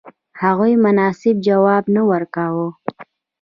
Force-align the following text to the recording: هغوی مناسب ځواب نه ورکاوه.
هغوی 0.41 0.73
مناسب 0.85 1.35
ځواب 1.47 1.83
نه 1.95 2.01
ورکاوه. 2.11 2.67